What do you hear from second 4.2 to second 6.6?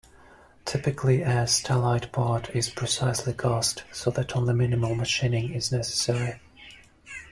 only minimal machining is necessary.